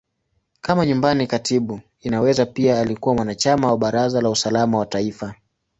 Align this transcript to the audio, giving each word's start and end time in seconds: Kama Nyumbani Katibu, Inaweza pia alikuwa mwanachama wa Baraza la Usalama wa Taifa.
Kama 0.61 0.85
Nyumbani 0.85 1.27
Katibu, 1.27 1.79
Inaweza 2.01 2.45
pia 2.45 2.79
alikuwa 2.79 3.15
mwanachama 3.15 3.67
wa 3.71 3.77
Baraza 3.77 4.21
la 4.21 4.29
Usalama 4.29 4.77
wa 4.77 4.85
Taifa. 4.85 5.35